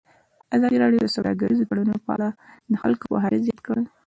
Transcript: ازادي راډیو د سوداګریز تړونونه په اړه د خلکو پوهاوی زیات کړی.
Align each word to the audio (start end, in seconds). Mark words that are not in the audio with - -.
ازادي 0.55 0.77
راډیو 0.83 1.01
د 1.03 1.07
سوداګریز 1.15 1.59
تړونونه 1.69 1.97
په 2.05 2.11
اړه 2.15 2.27
د 2.71 2.73
خلکو 2.81 3.03
پوهاوی 3.11 3.39
زیات 3.45 3.59
کړی. 3.67 3.83